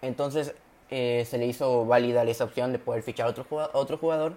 [0.00, 0.56] Entonces
[0.90, 4.34] eh, se le hizo válida esa opción de poder fichar a otro, otro jugador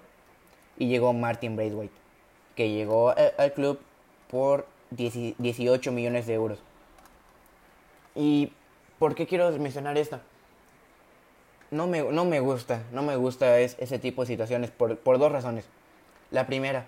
[0.78, 1.96] y llegó Martin Braithwaite,
[2.56, 3.80] que llegó al club
[4.30, 6.60] por 18 millones de euros.
[8.16, 8.52] ¿Y
[9.00, 10.20] por qué quiero mencionar esto?
[11.72, 15.32] no me, no me gusta, no me gusta ese tipo de situaciones por, por dos
[15.32, 15.66] razones.
[16.32, 16.86] La primera,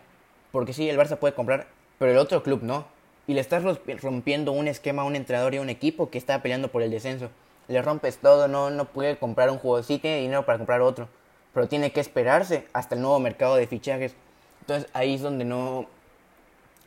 [0.52, 1.68] porque sí, el Barça puede comprar,
[2.00, 2.86] pero el otro club no.
[3.28, 3.64] Y le estás
[4.02, 6.92] rompiendo un esquema a un entrenador y a un equipo que está peleando por el
[6.92, 7.30] descenso.
[7.68, 9.84] Le rompes todo, no, no puede comprar un juego.
[9.84, 11.10] Sí tiene dinero para comprar otro,
[11.58, 14.14] pero tiene que esperarse hasta el nuevo mercado de fichajes.
[14.60, 15.88] Entonces ahí es donde no.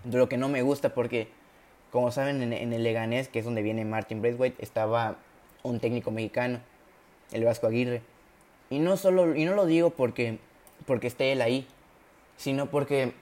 [0.05, 1.27] De lo que no me gusta, porque
[1.91, 5.17] como saben, en, el Leganés, que es donde viene Martin Braithwaite, estaba
[5.65, 6.61] un técnico mexicano
[7.33, 8.03] el Vasco Aguirre.
[8.71, 10.39] Y no solo, y no lo digo porque,
[10.87, 11.67] porque esté él ahí,
[12.37, 13.13] sino porque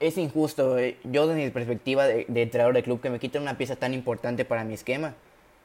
[0.00, 0.78] es injusto.
[0.78, 3.92] Eh, yo desde mi perspectiva de, entrenador de club que me quiten una pieza tan
[3.92, 5.12] importante para mi esquema,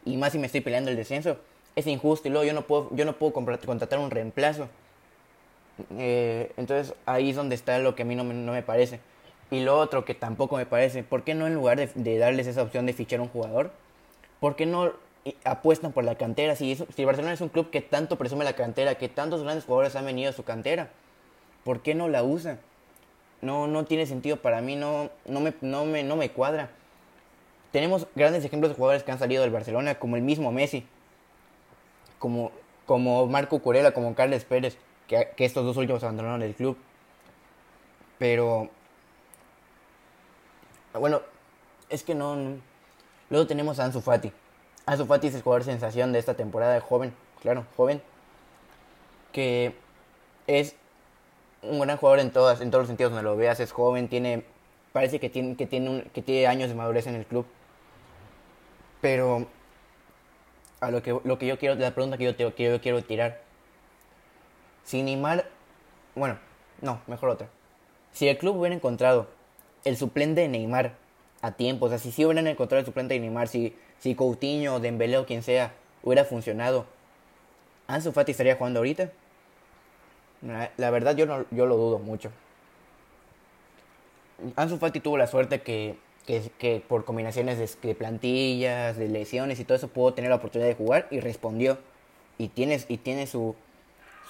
[0.03, 1.37] y más si me estoy peleando el descenso,
[1.79, 2.27] es injusto.
[2.27, 4.67] Y luego yo no puedo, yo no puedo contratar un reemplazo.
[5.97, 8.99] Eh, entonces ahí es donde está lo que a mí no me, no me, parece.
[9.51, 12.47] Y lo otro que tampoco me parece, ¿por qué no en lugar de, de darles
[12.47, 13.71] esa opción de fichar un jugador,
[14.39, 14.93] ¿por qué no
[15.43, 16.55] apuestan por la cantera.
[16.55, 19.95] Si, si Barcelona es un club que tanto presume la cantera, que tantos grandes jugadores
[19.95, 20.89] han venido a su cantera,
[21.63, 22.59] ¿por qué no la usan?
[23.41, 26.69] No, no tiene sentido para mí, no, no, me, no, me, no me cuadra.
[27.71, 30.85] Tenemos grandes ejemplos de jugadores que han salido del Barcelona, como el mismo Messi,
[32.19, 32.51] como,
[32.85, 34.77] como Marco Curela, como Carles Pérez,
[35.07, 36.77] que, estos dos últimos abandonaron el club.
[38.19, 38.69] Pero,
[40.93, 41.21] bueno,
[41.89, 42.37] es que no.
[43.29, 44.31] Luego tenemos a Ansu Fati
[44.85, 48.01] Ansu Fati es el jugador sensación de esta temporada, joven, claro, joven,
[49.31, 49.75] que
[50.47, 50.75] es
[51.61, 54.43] un gran jugador en todas, en todos los sentidos donde lo veas, es joven, tiene,
[54.91, 57.45] parece que tiene, que tiene, que tiene años de madurez en el club,
[58.99, 59.47] pero
[60.79, 63.41] a lo que, lo que yo quiero, la pregunta que yo, te, yo quiero tirar,
[64.83, 65.45] si Neymar,
[66.15, 66.37] bueno,
[66.81, 67.47] no, mejor otra,
[68.11, 69.27] si el club hubiera encontrado
[69.83, 70.93] el suplente de Neymar
[71.41, 74.79] a tiempo, o sea, si sí hubieran encontrado el suplente de Neymar, si si Coutinho,
[74.79, 76.85] Dembélé o quien sea hubiera funcionado,
[77.87, 79.11] ¿Ansu Fati estaría jugando ahorita?
[80.77, 82.31] La verdad yo, no, yo lo dudo mucho.
[84.55, 85.97] Ansu Fati tuvo la suerte que,
[86.59, 90.75] que, por combinaciones de, plantillas, de lesiones y todo eso pudo tener la oportunidad de
[90.75, 91.79] jugar y respondió.
[92.37, 93.55] Y tiene, y tiene su,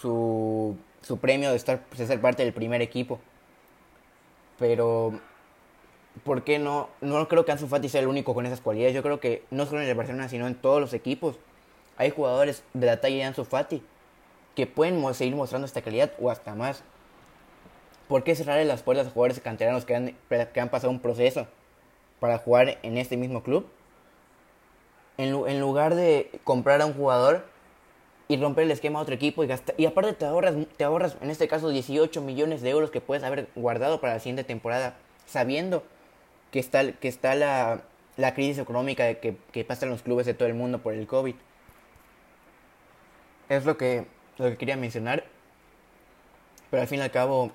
[0.02, 3.20] su, su premio de, estar, de ser parte del primer equipo.
[4.58, 5.20] Pero
[6.24, 6.90] ¿por qué no?
[7.02, 8.96] No creo que Ansu Fati sea el único con esas cualidades.
[8.96, 11.38] Yo creo que no solo en el Barcelona, sino en todos los equipos.
[11.98, 13.84] Hay jugadores de la talla de Ansu Fati
[14.56, 16.84] que pueden seguir mostrando esta calidad o hasta más.
[18.08, 21.48] ¿Por qué cerrarle las puertas a jugadores canteranos que han, que han pasado un proceso
[22.20, 23.68] para jugar en este mismo club?
[25.18, 27.46] En, en, lugar de comprar a un jugador
[28.28, 29.76] y romper el esquema a otro equipo y gastar.
[29.78, 33.24] Y aparte te ahorras, te ahorras en este caso 18 millones de euros que puedes
[33.24, 35.84] haber guardado para la siguiente temporada, sabiendo
[36.52, 37.82] que está, que está la,
[38.18, 41.36] la crisis económica que, que pasan los clubes de todo el mundo por el COVID.
[43.50, 44.06] Es lo que,
[44.38, 45.26] lo que quería mencionar.
[46.70, 47.52] Pero al fin y al cabo,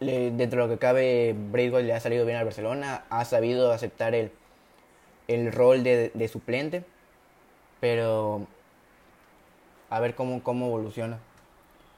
[0.00, 3.04] dentro de lo que cabe, Braithwaite le ha salido bien al Barcelona.
[3.10, 4.30] Ha sabido aceptar el,
[5.28, 6.84] el rol de, de suplente.
[7.80, 8.46] Pero
[9.90, 11.18] a ver cómo, cómo evoluciona.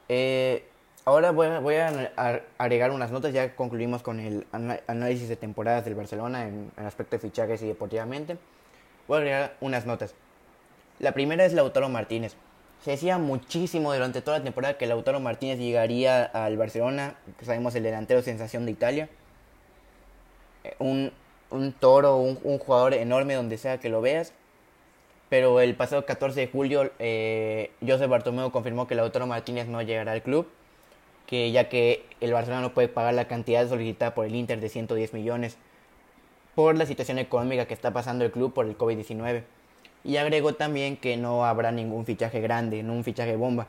[0.09, 0.65] Eh,
[1.09, 4.45] Ahora voy a, agregar unas notas, ya concluimos con el
[4.89, 8.39] análisis de temporadas del Barcelona en, el aspecto de fichajes y deportivamente.
[9.07, 10.17] Voy a agregar unas notas.
[10.99, 12.35] La primera es Lautaro Martínez.
[12.83, 17.75] Se decía muchísimo durante toda la temporada que Lautaro Martínez llegaría al Barcelona, que sabemos
[17.75, 19.09] el delantero sensación de Italia.
[20.65, 21.13] Eh, un,
[21.81, 24.33] toro, un, jugador enorme donde sea que lo veas.
[25.29, 30.13] Pero el pasado 14 de julio, eh, José Bartomeu confirmó que Lautaro Martínez no llegará
[30.13, 30.47] al club
[31.27, 34.69] que ya que el Barcelona no puede pagar la cantidad solicitada por el Inter de
[34.69, 35.59] 110 millones
[36.55, 39.43] por la situación económica que está pasando el club por el COVID-19.
[40.07, 43.67] Y agregó también que no habrá ningún fichaje grande, no un fichaje bomba.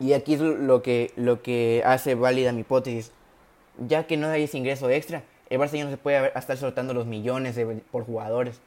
[0.00, 3.12] Y aquí es lo que, lo que hace válida mi hipótesis.
[3.86, 6.94] Ya que no hay ese ingreso extra, el Barça ya no se puede estar soltando
[6.94, 8.62] los millones por jugadores.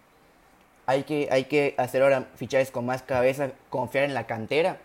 [0.85, 4.77] Hay que, hay que hacer ahora fichajes con más cabeza, confiar en la cantera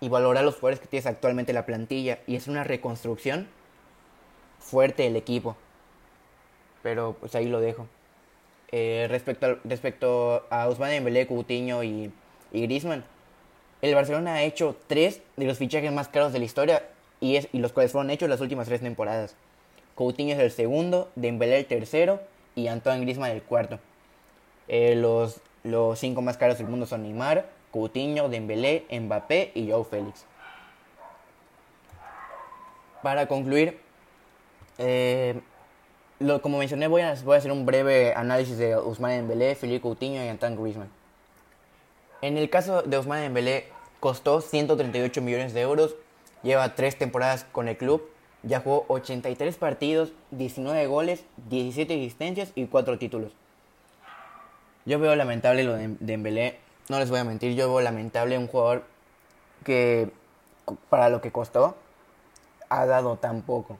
[0.00, 2.18] y valorar los jugadores que tienes actualmente en la plantilla.
[2.26, 3.46] Y es una reconstrucción
[4.58, 5.56] fuerte del equipo.
[6.82, 7.86] Pero pues ahí lo dejo.
[8.72, 12.12] Eh, respecto, a, respecto a Ousmane Dembélé, Coutinho y,
[12.52, 13.04] y Griezmann,
[13.82, 16.82] el Barcelona ha hecho tres de los fichajes más caros de la historia
[17.20, 19.36] y, es, y los cuales fueron hechos las últimas tres temporadas.
[19.94, 22.20] Coutinho es el segundo, Dembélé el tercero
[22.54, 23.78] y Antoine Griezmann el cuarto.
[24.68, 29.84] Eh, los, los cinco más caros del mundo son Neymar, Coutinho, Dembélé, Mbappé y Joe
[29.84, 30.24] Félix.
[33.02, 33.78] Para concluir,
[34.78, 35.40] eh,
[36.40, 40.56] como mencioné, voy a, hacer un breve análisis de Ousmane Dembélé, Felipe Coutinho y Antoine
[40.56, 40.88] Griezmann.
[42.22, 43.68] En el caso de Ousmane Dembélé,
[44.00, 45.94] costó 138 millones de euros,
[46.42, 48.08] lleva tres temporadas con el club,
[48.42, 53.32] ya jugó 83 partidos, 19 goles, 17 asistencias y 4 títulos.
[54.86, 58.46] Yo veo lamentable lo de Dembélé, no les voy a mentir, yo veo lamentable un
[58.46, 58.84] jugador
[59.64, 60.10] que
[60.88, 61.76] para lo que costó
[62.68, 63.76] ha dado tan poco.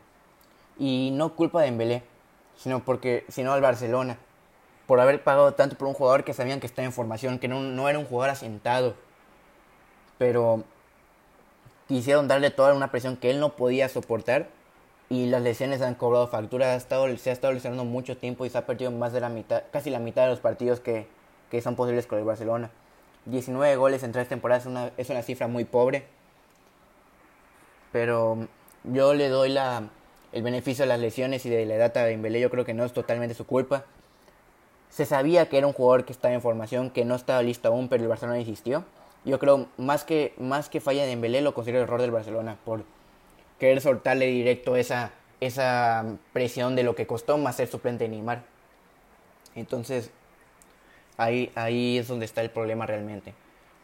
[0.78, 2.02] Y no culpa de Dembélé,
[2.56, 4.18] sino porque sino al Barcelona
[4.86, 7.60] por haber pagado tanto por un jugador que sabían que está en formación, que no,
[7.60, 8.94] no era un jugador asentado.
[10.18, 10.64] Pero
[11.88, 14.48] quisieron darle toda una presión que él no podía soportar
[15.08, 18.50] y las lesiones han cobrado factura, ha estado, se ha estado lesionando mucho tiempo y
[18.50, 21.06] se ha perdido más de la mitad, casi la mitad de los partidos que,
[21.50, 22.70] que son posibles con el Barcelona.
[23.26, 26.06] 19 goles en tres temporadas es una, es una cifra muy pobre,
[27.92, 28.46] pero
[28.84, 29.88] yo le doy la,
[30.36, 32.84] el beneficio de las lesiones y de la edad de Dembélé, yo creo que no
[32.84, 33.86] es totalmente su culpa.
[34.90, 37.88] Se sabía que era un jugador que estaba en formación, que no estaba listo aún,
[37.88, 38.84] pero el Barcelona insistió.
[39.24, 42.84] Yo creo más que más que falla de Dembélé lo considero error del Barcelona por
[43.58, 48.42] querer soltarle directo esa, esa presión de lo que costó más ser suplente de Neymar.
[49.54, 50.10] Entonces,
[51.16, 53.32] ahí, ahí es donde está el problema realmente.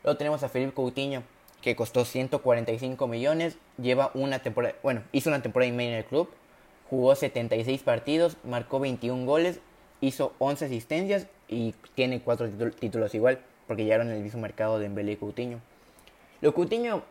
[0.05, 1.23] Luego tenemos a Felipe Coutinho,
[1.63, 6.05] que costó 145 millones, lleva una temporada, bueno, hizo una temporada y media en el
[6.05, 6.29] club,
[6.93, 9.61] jugó 76 partidos, marcó 21 goles,
[10.03, 14.89] hizo 11 asistencias y tiene 4 títulos igual, porque llegaron en el mismo mercado de
[14.89, 15.61] Mbele y Coutinho.
[16.43, 17.03] Lo Coutinho,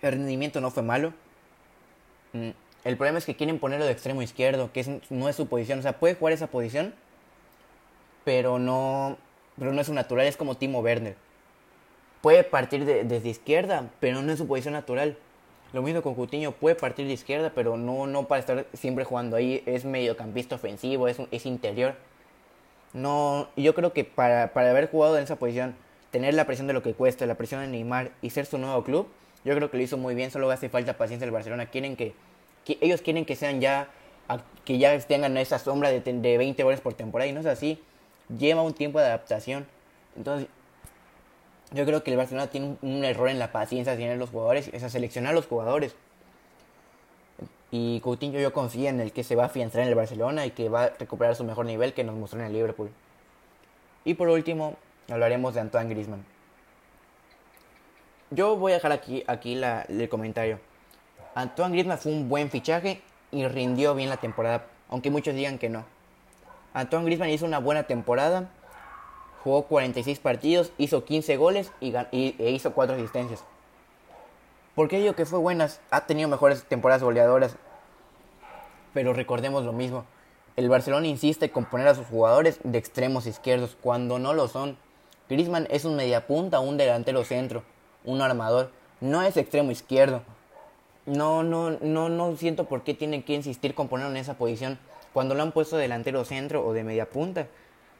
[0.00, 1.12] el rendimiento no fue malo,
[2.32, 2.50] Mm,
[2.84, 5.78] el problema es que quieren ponerlo de extremo izquierdo, que no es su posición.
[5.80, 6.94] O sea, puede jugar esa posición,
[8.24, 9.18] pero no,
[9.58, 10.26] pero no es su natural.
[10.26, 11.16] Es como Timo Werner.
[12.22, 15.16] Puede partir desde izquierda, pero no es su posición natural.
[15.72, 19.36] Lo mismo con Coutinho, puede partir de izquierda, pero no, no para estar siempre jugando
[19.36, 19.62] ahí.
[19.66, 21.94] Es mediocampista ofensivo, es, es interior.
[22.92, 25.76] No, yo creo que para, para haber jugado en esa posición,
[26.10, 28.82] tener la presión de lo que cuesta, la presión de Neymar y ser su nuevo
[28.82, 29.08] club,
[29.44, 31.66] yo creo que lo hizo muy bien, solo hace falta paciencia el Barcelona.
[31.66, 32.14] Quieren que,
[32.80, 33.88] ellos quieren que sean ya
[34.64, 37.82] que ya tengan esa sombra de, de 20 goles por temporada y no es así.
[38.28, 39.66] Lleva un tiempo de adaptación.
[40.16, 40.48] Entonces,
[41.72, 44.82] yo creo que el Barcelona tiene un, error en la paciencia tener los jugadores, es
[44.82, 45.94] a seleccionar los jugadores.
[47.70, 50.50] Y Coutinho yo confío en el que se va a afianzar en el Barcelona y
[50.50, 52.90] que va a recuperar su mejor nivel que nos mostró en el Liverpool.
[54.04, 54.76] Y por último,
[55.08, 56.24] hablaremos de Antoine Griezmann.
[58.30, 60.58] Yo voy a dejar aquí, aquí la, el comentario.
[61.34, 65.68] Antoine Griezmann fue un buen fichaje y rindió bien la temporada, aunque muchos digan que
[65.68, 65.84] no.
[66.74, 68.50] Antoine Griezmann hizo una buena temporada,
[69.42, 73.44] jugó 46 partidos, hizo 15 goles y, e hizo 4 asistencias.
[74.74, 75.80] ¿Por qué digo que fue buenas?
[75.90, 77.56] Ha tenido mejores temporadas goleadoras.
[78.94, 80.04] Pero recordemos lo mismo.
[80.56, 84.76] El Barcelona insiste en poner a sus jugadores de extremos izquierdos cuando no lo son.
[85.28, 87.62] Griezmann es un mediapunta un delantero centro
[88.04, 90.22] un armador, no es extremo izquierdo.
[91.06, 94.78] No, no, no, no siento por qué tienen que insistir con ponerlo en esa posición.
[95.12, 97.48] Cuando lo han puesto delantero centro o de media punta,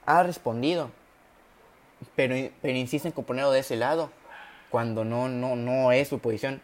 [0.06, 0.90] ha respondido.
[2.16, 4.10] Pero, pero insisten con ponerlo de ese lado,
[4.70, 6.60] cuando no, no, no es su posición.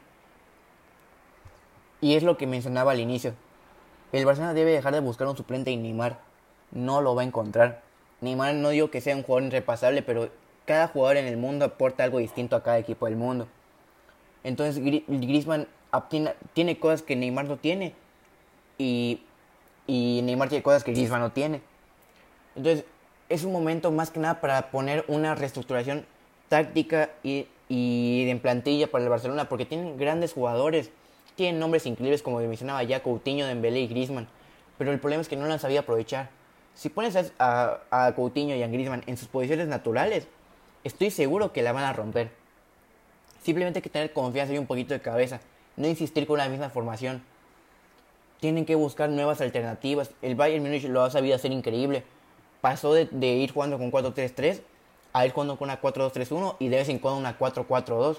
[2.01, 3.34] Y es lo que mencionaba al inicio.
[4.12, 6.18] El Barcelona debe dejar de buscar un suplente y Neymar
[6.70, 7.82] no lo va a encontrar.
[8.20, 10.30] Neymar no digo que sea un jugador irrepasable, pero
[10.64, 13.49] cada jugador en el mundo aporta algo distinto a cada equipo del mundo.
[14.45, 15.66] Entonces Griezmann
[16.53, 17.95] tiene cosas que Neymar no tiene
[18.78, 19.22] y,
[19.87, 21.62] y Neymar tiene cosas que Griezmann no tiene.
[22.55, 22.84] Entonces
[23.29, 26.07] es un momento más que nada para poner una reestructuración
[26.49, 30.91] táctica y, y en plantilla para el Barcelona porque tienen grandes jugadores,
[31.35, 34.29] tienen nombres increíbles como mencionaba ya Coutinho, Dembélé y Griezmann,
[34.79, 36.31] pero el problema es que no las sabía aprovechar.
[36.74, 40.29] Si pones a, a Coutinho y a Griezmann en sus posiciones naturales,
[40.85, 42.31] estoy seguro que la van a romper.
[43.43, 45.41] Simplemente hay que tener confianza y un poquito de cabeza.
[45.77, 47.22] No insistir con la misma formación.
[48.41, 50.11] Tienen que buscar nuevas alternativas.
[50.20, 52.05] El Bayern Múnich lo ha sabido hacer increíble.
[52.61, 54.61] Pasó de, ir jugando con 4-3-3
[55.13, 58.19] a ir jugando con una 4-2-3-1 y de vez en cuando una 4-4-2.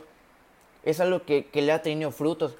[0.84, 2.56] Es algo que, que, le ha tenido frutos.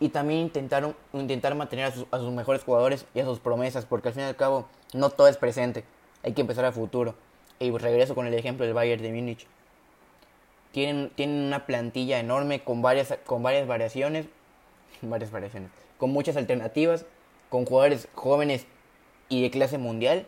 [0.00, 3.84] Y también intentaron, intentar mantener a sus, a sus mejores jugadores y a sus promesas,
[3.84, 5.84] porque al fin y al cabo no todo es presente.
[6.22, 7.14] Hay que empezar a futuro.
[7.58, 9.46] Y regreso con el ejemplo del Bayern de Múnich.
[10.72, 14.26] Tienen, tienen una plantilla enorme con varias, con varias variaciones.
[15.02, 15.70] Varias variaciones.
[15.96, 17.06] Con muchas alternativas.
[17.48, 18.66] Con jugadores jóvenes
[19.28, 20.26] y de clase mundial.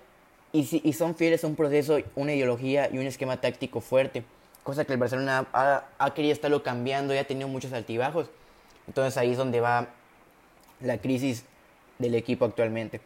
[0.53, 4.25] Y, si, y son fieles a un proceso, una ideología y un esquema táctico fuerte.
[4.63, 8.29] Cosa que el Barcelona ha, querido estarlo cambiando y ha tenido muchos altibajos.
[8.87, 9.89] Entonces ahí es donde va
[10.81, 11.45] la crisis
[11.99, 13.01] del equipo actualmente.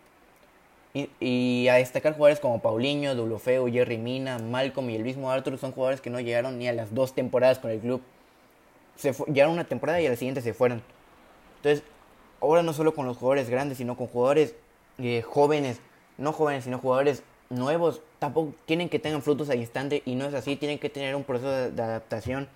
[1.20, 5.72] Y, a destacar jugadores como Paulinho, Dulofeu, Jerry Mina, Malcolm y el mismo Arthur son
[5.72, 8.00] jugadores que no llegaron ni a las dos temporadas con el club.
[8.96, 10.82] Se llegaron una temporada y a la siguiente se fueron.
[11.56, 11.84] Entonces,
[12.40, 14.54] ahora no solo con los jugadores grandes, sino con jugadores
[14.98, 15.80] eh, jóvenes,
[16.16, 17.24] no jóvenes, sino jugadores
[17.54, 21.14] nuevos, tampoco tienen que tengan frutos al instante y no es así, tienen que tener
[21.14, 22.48] un proceso de, adaptación,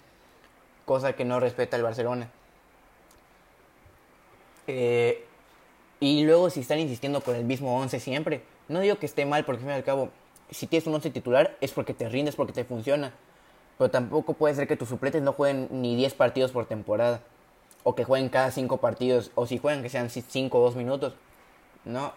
[0.84, 2.30] cosa que no respeta el Barcelona.
[4.66, 5.24] Eh,
[6.00, 9.44] y luego si están insistiendo con el mismo 11 siempre, no digo que esté mal
[9.44, 10.10] porque al fin y al cabo,
[10.50, 13.12] si tienes un 11 titular es porque te rindes, porque te funciona.
[13.78, 17.20] Pero tampoco puede ser que tus suplentes no jueguen ni 10 partidos por temporada.
[17.84, 19.30] O que jueguen cada 5 partidos.
[19.36, 21.14] O si juegan que sean 5 o 2 minutos.
[21.84, 22.12] No.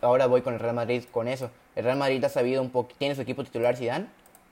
[0.00, 1.50] Ahora voy con el Real Madrid con eso.
[1.76, 4.06] El Real Madrid ha sabido un poco, tiene su equipo titular Zidane,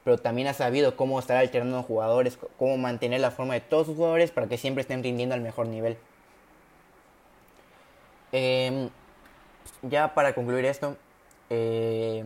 [0.05, 3.97] pero también ha sabido cómo estar alternando jugadores, cómo mantener la forma de todos sus
[3.97, 5.97] jugadores para que siempre estén rindiendo al mejor nivel.
[8.33, 8.89] Eh,
[9.83, 10.97] ya para concluir esto,
[11.51, 12.25] eh,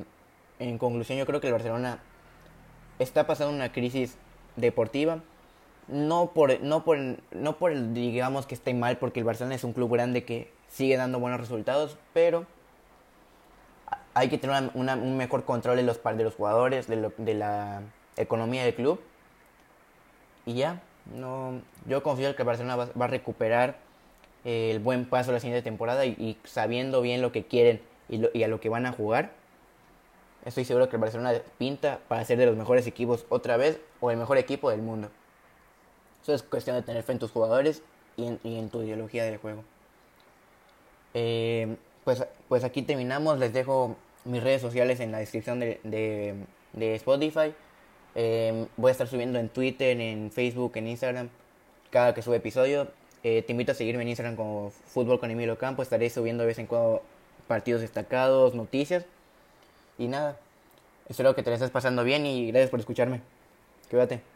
[0.59, 1.99] en conclusión yo creo que el Barcelona
[2.99, 4.17] está pasando una crisis
[4.57, 5.23] deportiva.
[5.89, 6.99] No por, no por,
[7.31, 10.97] no por digamos que esté mal, porque el Barcelona es un club grande que sigue
[10.97, 12.47] dando buenos resultados, pero
[14.17, 17.83] hay que tener un mejor control de los, de los jugadores, de, de la
[18.17, 18.99] economía del club.
[20.47, 20.81] Y ya,
[21.15, 23.77] no, yo confío que el Barcelona va a recuperar
[24.45, 28.59] el buen paso la siguiente temporada y, sabiendo bien lo que quieren y, a lo
[28.59, 29.33] que van a jugar,
[30.47, 34.11] estoy seguro que el Barcelona pinta para ser de los mejores equipos otra vez o
[34.11, 35.11] el mejor equipo del mundo.
[36.23, 37.83] Eso es cuestión de tener fe en tus jugadores
[38.17, 39.63] y en, tu ideología del juego.
[41.13, 43.39] Eh, pues, pues aquí terminamos.
[43.39, 43.97] Les dejo
[44.27, 45.81] mis redes sociales en la descripción de,
[46.73, 47.55] de, Spotify.
[48.15, 51.29] Eh, voy a estar subiendo en Twitter, en Facebook, en Instagram
[51.91, 52.89] cada que sube episodio.
[53.23, 55.83] Eh, te invito a seguirme en Instagram como Fútbol con Emilio Campo.
[55.83, 57.03] Estaré subiendo de vez en cuando
[57.49, 59.05] partidos destacados, noticias.
[59.99, 60.39] Y nada,
[61.09, 63.21] espero que te la estés pasando bien y gracias por escucharme.
[63.91, 64.36] Quédate.